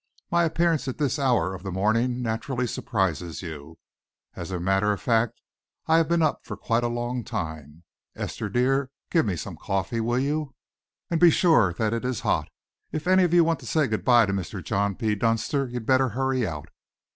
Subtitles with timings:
[0.31, 3.77] "My appearance at this hour of the morning naturally surprises you.
[4.35, 5.39] As a matter of fact,
[5.85, 7.83] I have been up for quite a long time.
[8.15, 10.55] Esther dear, give me some coffee, will you,
[11.11, 12.49] and be sure that it is hot.
[12.91, 14.63] If any of you want to say good by to Mr.
[14.63, 15.13] John P.
[15.13, 16.69] Dunster, you'd better hurry out."